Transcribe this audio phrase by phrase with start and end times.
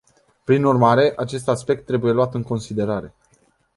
[0.43, 3.13] Prin urmare, acest aspect trebuie luat în considerare.